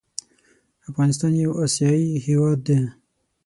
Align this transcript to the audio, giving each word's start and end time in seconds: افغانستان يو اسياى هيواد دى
افغانستان 0.89 1.31
يو 1.45 1.51
اسياى 1.65 2.05
هيواد 2.25 2.59
دى 2.67 2.77